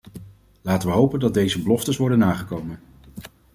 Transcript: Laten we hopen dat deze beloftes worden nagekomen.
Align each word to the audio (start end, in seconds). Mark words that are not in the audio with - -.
Laten 0.61 0.89
we 0.89 0.95
hopen 0.95 1.19
dat 1.19 1.33
deze 1.33 1.61
beloftes 1.61 1.97
worden 1.97 2.17
nagekomen. 2.17 2.79